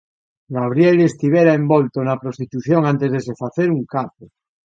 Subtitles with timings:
[0.57, 4.23] Gabriele estivera envolto na prostitución antes de se facer un capo.